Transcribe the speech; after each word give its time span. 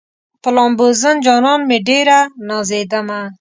په 0.41 0.49
لامبوزن 0.55 1.15
جانان 1.25 1.59
مې 1.67 1.77
ډېره 1.87 2.19
نازېدمه 2.47 3.21